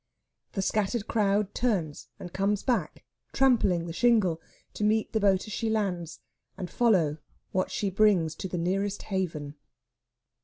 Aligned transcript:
The 0.53 0.63
scattered 0.63 1.07
crowd 1.07 1.53
turns 1.53 2.07
and 2.17 2.33
comes 2.33 2.63
back, 2.63 3.05
trampling 3.33 3.85
the 3.85 3.93
shingle, 3.93 4.41
to 4.73 4.83
meet 4.83 5.13
the 5.13 5.19
boat 5.19 5.45
as 5.45 5.53
she 5.53 5.69
lands, 5.69 6.21
and 6.57 6.71
follow 6.71 7.19
what 7.51 7.69
she 7.69 7.91
brings 7.91 8.33
to 8.37 8.47
the 8.47 8.57
nearest 8.57 9.03
haven. 9.03 9.57